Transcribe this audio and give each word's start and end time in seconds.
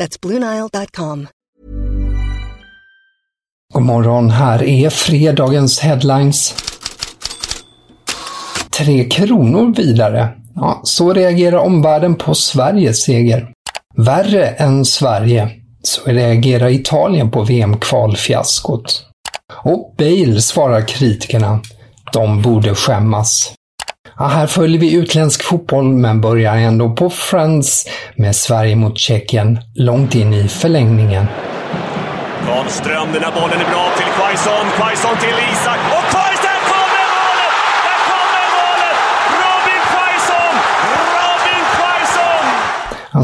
That's 0.00 0.20
BlueNile.com. 0.22 1.28
God 3.74 3.82
morgon, 3.82 4.30
här 4.30 4.62
är 4.62 4.90
fredagens 4.90 5.80
headlines. 5.80 6.54
Tre 8.70 9.04
kronor 9.04 9.74
vidare. 9.76 10.28
Ja, 10.54 10.80
så 10.84 11.12
reagerar 11.12 11.56
omvärlden 11.56 12.14
på 12.14 12.34
Sveriges 12.34 13.02
seger. 13.02 13.52
Värre 13.96 14.46
än 14.46 14.84
Sverige. 14.84 15.50
Så 15.82 16.02
reagerar 16.04 16.68
Italien 16.68 17.30
på 17.30 17.42
VM-kvalfiaskot. 17.42 19.06
Och 19.64 19.94
Bale 19.98 20.40
svarar 20.40 20.88
kritikerna. 20.88 21.60
De 22.12 22.42
borde 22.42 22.74
skämmas. 22.74 23.54
Ja, 24.18 24.26
här 24.26 24.46
följer 24.46 24.80
vi 24.80 24.92
utländsk 24.92 25.42
fotboll 25.42 25.84
men 25.84 26.20
börjar 26.20 26.56
ändå 26.56 26.90
på 26.90 27.10
Friends 27.10 27.88
med 28.16 28.36
Sverige 28.36 28.76
mot 28.76 28.98
Tjeckien 28.98 29.58
långt 29.74 30.14
in 30.14 30.34
i 30.34 30.48
förlängningen. 30.48 31.26
Karlström, 32.46 33.08
den 33.12 33.22
här 33.22 33.32
bollen 33.32 33.60
är 33.60 33.70
bra 33.70 33.90
till 33.96 34.12
Quaison. 34.16 34.66
Quaison 34.76 35.16
till 35.20 35.36
Isak. 35.52 35.78
Och 35.90 36.10
Quaison! 36.10 36.32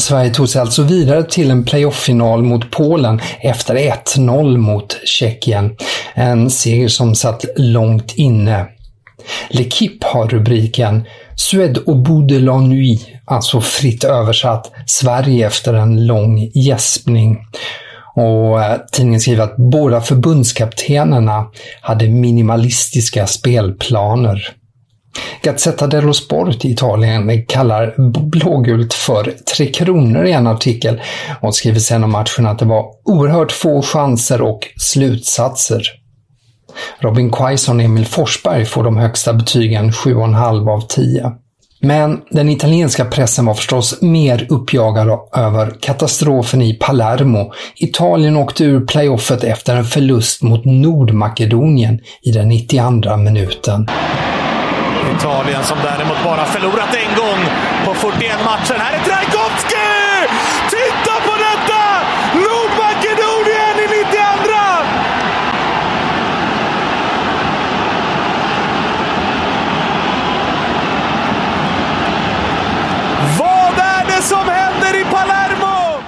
Sverige 0.01 0.31
tog 0.31 0.49
sig 0.49 0.61
alltså 0.61 0.83
vidare 0.83 1.23
till 1.23 1.51
en 1.51 1.65
playoff-final 1.65 2.43
mot 2.43 2.71
Polen 2.71 3.21
efter 3.41 3.75
1-0 3.75 4.57
mot 4.57 4.97
Tjeckien. 5.05 5.77
En 6.15 6.51
seger 6.51 6.89
som 6.89 7.15
satt 7.15 7.45
långt 7.57 8.13
inne. 8.17 8.67
L'Equipe 9.51 10.05
har 10.05 10.29
rubriken 10.29 11.05
Suède 11.37 11.83
au 11.87 11.95
bout 11.95 12.23
de 12.23 12.39
la 12.39 12.61
nuit, 12.61 13.07
alltså 13.25 13.61
fritt 13.61 14.05
översatt 14.05 14.73
Sverige 14.87 15.47
efter 15.47 15.75
en 15.75 16.07
lång 16.07 16.51
gäspning. 16.55 17.39
Och 18.15 18.63
eh, 18.63 18.79
tidningen 18.93 19.21
skriver 19.21 19.45
att 19.45 19.57
båda 19.57 20.01
förbundskaptenerna 20.01 21.47
hade 21.81 22.09
minimalistiska 22.09 23.27
spelplaner. 23.27 24.55
Gazzetta 25.43 25.87
dello 25.87 26.13
Sport 26.13 26.65
i 26.65 26.71
Italien 26.71 27.47
kallar 27.47 27.95
blågult 28.31 28.95
för 28.95 29.35
Tre 29.57 29.67
Kronor 29.67 30.27
i 30.27 30.33
en 30.33 30.47
artikel 30.47 31.01
och 31.41 31.55
skriver 31.55 31.81
sen 31.81 32.05
om 32.05 32.13
matchen 32.13 32.47
att 32.47 32.59
det 32.59 32.65
var 32.65 32.87
oerhört 33.05 33.53
få 33.53 33.83
chanser 33.83 34.43
och 34.43 34.61
slutsatser. 34.77 35.83
Robin 36.99 37.31
Quaison 37.33 37.77
och 37.77 37.85
Emil 37.85 38.07
Forsberg 38.07 38.65
får 38.65 38.85
de 38.85 38.97
högsta 38.97 39.33
betygen 39.33 39.91
7,5 39.91 40.71
av 40.71 40.81
10. 40.81 41.33
Men 41.81 42.21
den 42.31 42.49
italienska 42.49 43.05
pressen 43.05 43.47
var 43.47 43.55
förstås 43.55 44.03
mer 44.03 44.47
uppjagad 44.49 45.19
över 45.37 45.77
katastrofen 45.81 46.63
i 46.63 46.75
Palermo. 46.75 47.53
Italien 47.77 48.37
åkte 48.37 48.65
ur 48.65 48.87
playoffet 48.87 49.45
efter 49.45 49.77
en 49.77 49.85
förlust 49.85 50.43
mot 50.43 50.65
Nordmakedonien 50.65 52.01
i 52.23 52.31
den 52.33 52.49
92 52.49 53.17
minuten. 53.17 53.89
Italien 55.17 55.65
som 55.65 55.79
däremot 55.83 56.25
bara 56.25 56.45
förlorat 56.45 56.95
en 56.95 57.17
gång 57.17 57.41
på 57.85 57.95
41 57.95 58.31
matcher. 58.45 58.75
Här 58.79 58.99
är 58.99 59.05
Traico! 59.05 59.39
Titta 60.71 61.15
på 61.27 61.35
detta! 61.47 61.83
Nordmakedonien 62.35 63.77
i 63.85 63.87
92! 64.05 64.19
Vad 73.39 73.79
är 73.79 74.07
det 74.07 74.23
som 74.23 74.49
händer 74.49 75.01
i 75.01 75.05
Palermo? 75.05 76.03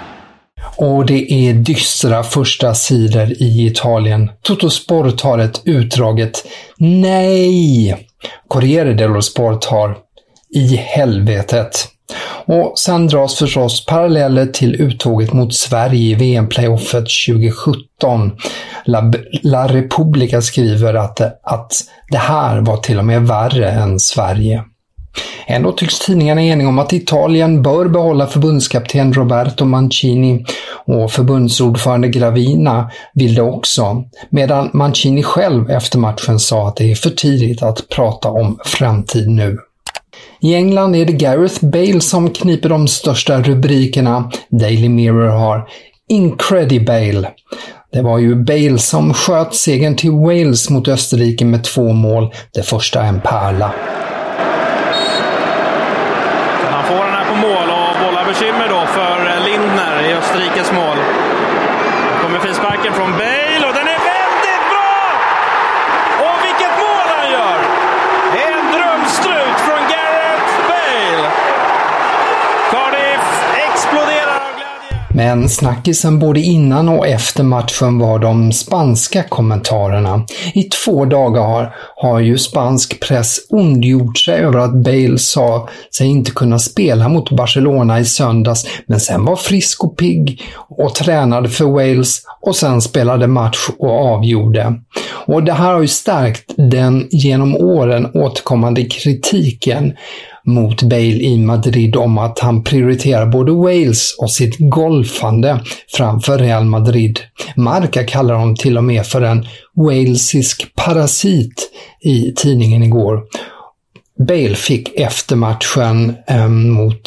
Och 0.81 1.07
det 1.07 1.33
är 1.33 1.55
dystra 1.55 2.23
första 2.23 2.75
sidor 2.75 3.33
i 3.33 3.67
Italien. 3.67 4.31
Toto 4.43 4.71
Sport 4.71 5.21
har 5.21 5.39
ett 5.39 5.63
utdraget 5.65 6.47
Nej! 6.79 8.07
Corriere 8.49 8.95
dello 8.95 9.23
Sport 9.23 9.65
har 9.65 9.97
I 10.55 10.77
helvetet. 10.77 11.89
Och 12.47 12.73
sen 12.79 13.07
dras 13.07 13.39
förstås 13.39 13.87
paralleller 13.87 14.47
till 14.47 14.81
uttåget 14.81 15.33
mot 15.33 15.55
Sverige 15.55 16.11
i 16.11 16.15
VM-playoffet 16.15 17.07
2017. 17.29 18.33
La, 18.85 19.13
La 19.43 19.69
Repubblica 19.69 20.43
skriver 20.43 20.95
att, 20.95 21.21
att 21.43 21.73
det 22.11 22.19
här 22.19 22.61
var 22.61 22.77
till 22.77 22.99
och 22.99 23.05
med 23.05 23.27
värre 23.27 23.71
än 23.71 24.01
Sverige. 24.01 24.65
Ändå 25.47 25.73
tycks 25.73 25.99
tidningarna 25.99 26.43
eniga 26.43 26.69
om 26.69 26.79
att 26.79 26.93
Italien 26.93 27.63
bör 27.63 27.89
behålla 27.89 28.27
förbundskapten 28.27 29.13
Roberto 29.13 29.65
Mancini 29.65 30.45
och 30.87 31.13
förbundsordförande 31.13 32.09
Gravina 32.09 32.91
vill 33.15 33.35
det 33.35 33.43
också, 33.43 34.05
medan 34.29 34.71
Mancini 34.73 35.23
själv 35.23 35.71
efter 35.71 35.99
matchen 35.99 36.39
sa 36.39 36.69
att 36.69 36.77
det 36.77 36.91
är 36.91 36.95
för 36.95 37.11
tidigt 37.11 37.63
att 37.63 37.89
prata 37.89 38.29
om 38.29 38.59
framtid 38.65 39.31
nu. 39.31 39.59
I 40.41 40.55
England 40.55 40.97
är 40.97 41.05
det 41.05 41.13
Gareth 41.13 41.65
Bale 41.65 42.01
som 42.01 42.31
kniper 42.31 42.69
de 42.69 42.89
största 42.89 43.43
rubrikerna. 43.43 44.31
Daily 44.51 44.89
Mirror 44.89 45.29
har 45.29 45.69
Incredibale. 46.09 47.31
Det 47.93 48.03
var 48.03 48.19
ju 48.19 48.35
Bale 48.35 48.79
som 48.79 49.15
sköt 49.15 49.55
segern 49.55 49.97
till 49.97 50.11
Wales 50.11 50.71
mot 50.71 50.89
Österrike 50.89 51.45
med 51.45 51.65
två 51.65 51.93
mål, 51.93 52.35
det 52.55 52.63
första 52.63 53.03
en 53.03 53.21
pärla. 53.21 53.73
Han 56.71 56.85
får 56.85 57.05
den 57.05 57.15
här 57.15 57.25
på 57.25 57.35
mål 57.35 57.69
och 57.71 58.07
bollar 58.07 58.25
bekymmer 58.25 58.69
då 58.69 58.87
för 58.87 59.41
Lindner 59.45 60.11
i 60.11 60.15
Österrikes 60.15 60.73
mål. 60.73 60.97
Nu 62.13 62.23
kommer 62.23 62.39
frisparken 62.39 62.93
från 62.93 63.11
Bale 63.13 63.65
och 63.69 63.75
den 63.75 63.89
är 63.97 64.01
väldigt 64.15 64.65
bra! 64.73 64.95
Och 66.27 66.39
vilket 66.47 66.75
mål 66.85 67.07
han 67.17 67.31
gör! 67.37 67.59
En 68.49 68.73
drömstrut 68.75 69.59
från 69.67 69.83
Gareth 69.93 70.55
Bale. 70.71 71.29
Cardiff 72.71 73.29
exploderar 73.67 74.37
av 74.49 74.53
glädje. 74.59 75.05
Men 75.21 75.49
snackisen 75.49 76.19
både 76.19 76.41
innan 76.41 76.89
och 76.89 77.07
efter 77.07 77.45
matchen 77.45 77.99
var 77.99 78.19
de 78.19 78.53
spanska 78.53 79.23
kommentarerna. 79.23 80.27
I 80.55 80.63
två 80.63 81.05
dagar 81.05 81.43
har, 81.43 81.75
har 81.97 82.21
ju 82.21 82.39
spansk 82.39 83.01
press 83.01 83.39
ondgjort 83.51 84.19
sig 84.19 84.35
över 84.35 84.59
att 84.59 84.75
Bale 84.75 85.19
sa 85.19 85.69
sig 85.97 86.07
inte 86.07 86.31
kunna 86.31 86.59
spela 86.59 87.09
mot 87.09 87.31
Barcelona 87.31 88.01
i 88.01 88.05
söndags, 88.05 88.67
men 88.87 89.01
sen 89.01 89.25
var 89.25 89.37
frisk 89.37 89.85
och 89.85 89.97
pigg 89.97 90.43
och 90.69 90.95
tränade 90.95 91.49
för 91.49 91.65
Wales 91.65 92.23
och 92.41 92.57
sen 92.57 92.83
spelade 92.83 93.27
match 93.27 93.69
och 93.79 94.07
avgjorde. 94.15 94.75
Och 95.27 95.43
det 95.43 95.53
här 95.53 95.73
har 95.73 95.81
ju 95.81 95.89
stärkt 95.89 96.55
den 96.57 97.09
genom 97.11 97.57
åren 97.57 98.11
återkommande 98.15 98.85
kritiken 98.85 99.93
mot 100.47 100.83
Bale 100.83 101.03
i 101.03 101.39
Madrid 101.39 101.97
om 101.97 102.19
att 102.19 102.39
han 102.39 102.65
prioriterar 102.65 103.27
både 103.27 103.53
Wales 103.53 104.17
och 104.19 104.31
sitt 104.31 104.57
golfande 104.59 105.61
framför 105.97 106.39
Real 106.39 106.65
Madrid. 106.65 107.21
Marca 107.57 108.05
kallar 108.05 108.35
honom 108.35 108.57
till 108.57 108.77
och 108.77 108.85
med 108.85 109.07
för 109.07 109.23
en 109.23 109.47
walesisk 109.75 110.75
parasit 110.75 111.71
i 112.01 112.33
tidningen 112.37 112.83
igår. 112.83 113.23
Bale 114.29 114.55
fick 114.55 115.01
efter 115.01 115.37
matchen 115.37 116.17
eh, 116.27 116.49
mot 116.49 117.03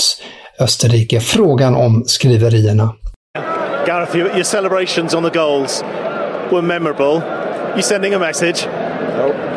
Österrike 0.59 1.19
frågan 1.19 1.75
om 1.75 2.03
skriverierna. 2.05 2.93
Gareth, 3.87 4.15
your 4.15 4.43
celebrations 4.43 5.13
on 5.13 5.23
the 5.23 5.39
goals 5.39 5.83
were 6.51 6.61
memorable. 6.61 7.21
You 7.75 7.81
sending 7.81 8.13
a 8.13 8.19
message? 8.19 8.67
No. 9.17 9.52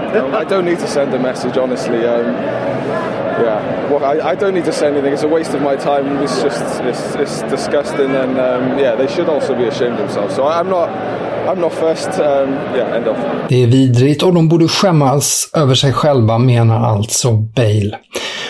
I 0.00 0.44
don't 0.44 0.64
need 0.64 0.78
to 0.78 0.88
send 0.88 1.12
a 1.14 1.18
message, 1.18 1.56
honestly. 1.56 2.04
Um, 2.04 2.26
yeah, 2.26 3.90
well, 3.90 4.04
I, 4.04 4.30
I, 4.30 4.34
don't 4.34 4.54
need 4.54 4.64
to 4.64 4.72
say 4.72 4.88
anything. 4.88 5.12
It's 5.12 5.22
a 5.22 5.28
waste 5.28 5.52
of 5.52 5.60
my 5.60 5.76
time. 5.76 6.22
It's 6.22 6.40
just 6.42 6.82
it's, 6.82 7.14
it's 7.16 7.42
disgusting, 7.50 8.14
and 8.14 8.38
um, 8.38 8.78
yeah, 8.78 8.94
they 8.94 9.06
should 9.06 9.28
also 9.28 9.54
be 9.54 9.64
ashamed 9.64 9.92
of 9.92 9.98
themselves. 9.98 10.34
So 10.34 10.44
I, 10.44 10.58
I'm 10.58 10.68
not. 10.68 10.88
I'm 11.46 11.60
not 11.60 11.72
first, 11.72 12.08
um, 12.18 12.54
yeah, 12.76 12.96
end 12.96 13.08
of. 13.08 13.16
Det 13.48 13.62
är 13.62 13.66
vidrigt 13.66 14.22
och 14.22 14.34
de 14.34 14.48
borde 14.48 14.68
skämmas 14.68 15.50
över 15.54 15.74
sig 15.74 15.92
själva, 15.92 16.38
menar 16.38 16.80
alltså 16.80 17.32
Bale. 17.32 17.98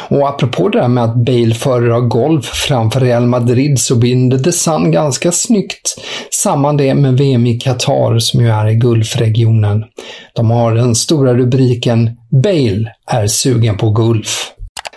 Och 0.09 0.29
apropå 0.29 0.69
det 0.69 0.81
där 0.81 0.89
med 0.89 1.05
att 1.05 1.15
Bale 1.15 1.55
föredrar 1.55 2.01
golf 2.01 2.45
framför 2.45 3.01
Real 3.01 3.27
Madrid 3.27 3.81
så 3.81 3.97
binder 3.97 4.39
The 4.39 4.53
Sun 4.53 4.91
ganska 4.91 5.33
snyggt 5.33 5.97
samman 6.31 6.77
det 6.77 6.95
med 6.95 7.19
VM 7.19 7.47
i 7.47 7.61
Qatar 7.61 8.19
som 8.19 8.41
ju 8.41 8.49
är 8.49 8.69
i 8.69 8.75
Gulfregionen. 8.75 9.85
De 10.33 10.51
har 10.51 10.75
den 10.75 10.95
stora 10.95 11.35
rubriken 11.35 12.11
“Bale 12.43 12.93
är 13.07 13.27
sugen 13.27 13.77
på 13.77 13.91
Gulf”. 13.91 14.53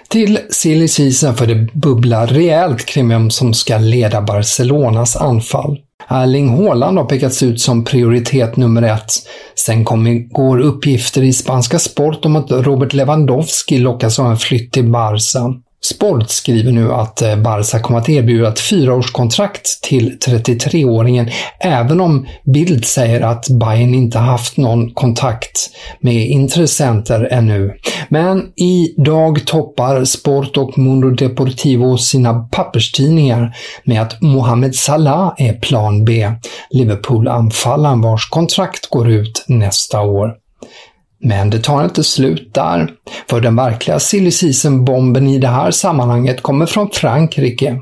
Till 0.09 0.39
silly 0.49 0.87
season 0.87 1.35
för 1.35 1.47
det 1.47 1.67
bubblar 1.73 2.27
rejält 2.27 2.85
kring 2.85 3.09
vem 3.09 3.29
som 3.29 3.53
ska 3.53 3.77
leda 3.77 4.21
Barcelonas 4.21 5.15
anfall. 5.15 5.77
Erling 6.07 6.49
Haaland 6.49 6.97
har 6.97 7.05
pekats 7.05 7.43
ut 7.43 7.61
som 7.61 7.83
prioritet 7.83 8.57
nummer 8.57 8.81
ett. 8.81 9.11
Sen 9.55 9.85
kom 9.85 10.07
igår 10.07 10.59
uppgifter 10.59 11.23
i 11.23 11.33
spanska 11.33 11.79
Sport 11.79 12.25
om 12.25 12.35
att 12.35 12.51
Robert 12.51 12.93
Lewandowski 12.93 13.77
lockas 13.77 14.19
av 14.19 14.31
en 14.31 14.37
flytt 14.37 14.71
till 14.71 14.91
Barca. 14.91 15.53
Sport 15.81 16.29
skriver 16.29 16.71
nu 16.71 16.93
att 16.93 17.21
eh, 17.21 17.35
Barca 17.35 17.79
kommer 17.79 17.99
att 17.99 18.09
erbjuda 18.09 18.47
ett 18.47 18.59
fyraårskontrakt 18.59 19.81
till 19.81 20.17
33-åringen, 20.25 21.31
även 21.59 22.01
om 22.01 22.27
Bild 22.43 22.85
säger 22.85 23.21
att 23.21 23.49
Bayern 23.49 23.93
inte 23.93 24.19
haft 24.19 24.57
någon 24.57 24.93
kontakt 24.93 25.69
med 25.99 26.27
intressenter 26.29 27.27
ännu. 27.31 27.73
Men 28.09 28.51
idag 28.55 29.45
toppar 29.45 30.05
Sport 30.05 30.57
och 30.57 30.77
Mundo 30.77 31.09
Deportivo 31.09 31.97
sina 31.97 32.33
papperstidningar 32.33 33.55
med 33.83 34.01
att 34.01 34.21
Mohamed 34.21 34.75
Salah 34.75 35.33
är 35.37 35.53
plan 35.53 36.05
B, 36.05 36.31
Liverpool-anfallaren 36.69 38.01
vars 38.01 38.29
kontrakt 38.29 38.89
går 38.89 39.09
ut 39.09 39.45
nästa 39.47 40.01
år. 40.01 40.35
Men 41.21 41.49
det 41.49 41.59
tar 41.59 41.83
inte 41.83 42.03
slut 42.03 42.53
där, 42.53 42.91
för 43.29 43.41
den 43.41 43.55
verkliga 43.55 43.99
silly 43.99 44.31
bomben 44.85 45.27
i 45.27 45.37
det 45.37 45.47
här 45.47 45.71
sammanhanget 45.71 46.41
kommer 46.41 46.65
från 46.65 46.89
Frankrike. 46.89 47.79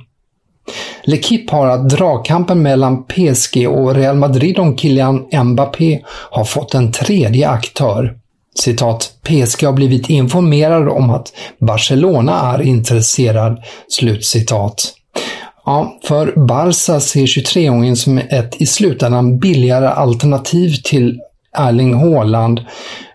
L'Equipe 1.05 1.51
har 1.51 1.67
att 1.67 1.89
dragkampen 1.89 2.61
mellan 2.61 3.03
PSG 3.03 3.67
och 3.67 3.95
Real 3.95 4.15
Madrid 4.15 4.59
om 4.59 4.77
Kylian 4.77 5.25
Mbappé 5.43 6.01
har 6.07 6.43
fått 6.43 6.73
en 6.73 6.91
tredje 6.91 7.49
aktör. 7.49 8.17
Citat, 8.59 9.11
PSG 9.23 9.63
har 9.63 9.73
blivit 9.73 10.09
informerad 10.09 10.89
om 10.89 11.09
att 11.09 11.33
Barcelona 11.59 12.53
är 12.53 12.61
intresserad. 12.61 13.63
Slutcitat. 13.87 14.93
Ja, 15.65 15.97
för 16.03 16.33
Barca 16.47 16.99
ser 16.99 17.25
23-åringen 17.25 17.95
som 17.95 18.17
ett 18.17 18.61
i 18.61 18.65
slutändan 18.65 19.39
billigare 19.39 19.87
alternativ 19.87 20.75
till 20.83 21.19
Erling 21.57 21.93
Haaland 21.93 22.61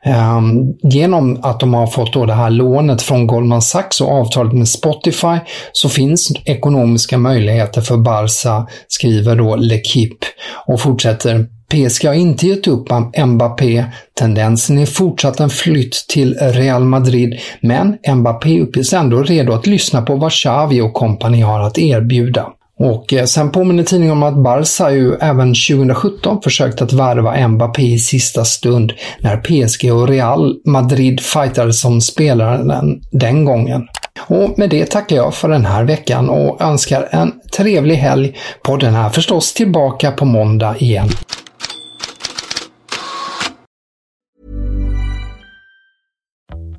Um, 0.06 0.74
genom 0.82 1.38
att 1.42 1.60
de 1.60 1.74
har 1.74 1.86
fått 1.86 2.12
då 2.12 2.26
det 2.26 2.32
här 2.32 2.50
lånet 2.50 3.02
från 3.02 3.26
Goldman 3.26 3.62
Sachs 3.62 4.00
och 4.00 4.12
avtalet 4.12 4.52
med 4.52 4.68
Spotify 4.68 5.38
så 5.72 5.88
finns 5.88 6.32
ekonomiska 6.44 7.18
möjligheter 7.18 7.80
för 7.80 7.96
Barca, 7.96 8.66
skriver 8.88 9.36
då 9.36 9.56
L'Equipe 9.56 10.24
och 10.66 10.80
fortsätter 10.80 11.46
PSG 11.68 12.06
har 12.06 12.14
inte 12.14 12.46
gett 12.46 12.66
upp 12.66 12.88
Mbappé. 13.26 13.84
Tendensen 14.18 14.78
är 14.78 14.86
fortsatt 14.86 15.40
en 15.40 15.50
flytt 15.50 16.04
till 16.08 16.34
Real 16.34 16.84
Madrid, 16.84 17.40
men 17.60 17.98
Mbappé 18.16 18.60
uppges 18.60 18.92
ändå 18.92 19.22
redo 19.22 19.52
att 19.52 19.66
lyssna 19.66 20.02
på 20.02 20.16
vad 20.16 20.32
Xavi 20.32 20.80
och 20.80 20.94
kompani 20.94 21.40
har 21.40 21.60
att 21.60 21.78
erbjuda. 21.78 22.46
Och 22.82 23.12
eh, 23.12 23.24
sen 23.24 23.50
påminner 23.50 23.82
tidningen 23.82 24.12
om 24.12 24.22
att 24.22 24.44
Barca 24.44 24.90
ju 24.90 25.14
även 25.14 25.54
2017 25.54 26.42
försökt 26.42 26.82
att 26.82 26.92
värva 26.92 27.48
Mbappé 27.48 27.82
i 27.82 27.98
sista 27.98 28.44
stund 28.44 28.92
när 29.20 29.36
PSG 29.36 29.92
och 29.92 30.08
Real 30.08 30.56
Madrid 30.66 31.20
fightades 31.20 31.84
om 31.84 32.00
spelaren 32.00 32.68
den, 32.68 33.00
den 33.10 33.44
gången. 33.44 33.86
Och 34.28 34.58
med 34.58 34.70
det 34.70 34.90
tackar 34.90 35.16
jag 35.16 35.34
för 35.34 35.48
den 35.48 35.64
här 35.64 35.84
veckan 35.84 36.28
och 36.28 36.60
önskar 36.60 37.08
en 37.10 37.32
trevlig 37.56 37.96
helg. 37.96 38.36
Podden 38.62 38.94
är 38.94 39.08
förstås 39.08 39.54
tillbaka 39.54 40.10
på 40.10 40.24
måndag 40.24 40.76
igen. 40.78 41.08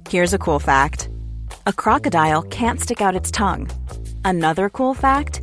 Here's 0.10 0.36
a 0.36 0.40
cool 0.40 0.60
fact. 0.60 1.08
A 1.66 1.72
crocodile 1.78 2.42
can't 2.42 2.78
stick 2.78 3.02
out 3.02 3.22
its 3.22 3.32
tongue. 3.32 3.68
Another 4.24 4.70
cool 4.70 4.96
fact. 4.96 5.43